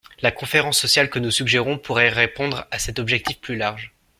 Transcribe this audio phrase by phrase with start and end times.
[0.23, 3.93] La conférence sociale que nous suggérons pourrait répondre à cet objectif plus large.